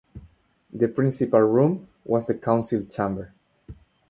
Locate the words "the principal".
0.73-1.41